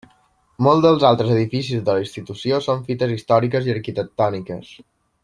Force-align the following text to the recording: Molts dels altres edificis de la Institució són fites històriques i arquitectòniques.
Molts 0.67 0.83
dels 0.85 1.03
altres 1.09 1.33
edificis 1.33 1.83
de 1.89 1.97
la 1.99 2.05
Institució 2.05 2.59
són 2.69 2.81
fites 2.91 3.13
històriques 3.19 3.69
i 3.71 3.75
arquitectòniques. 3.75 4.73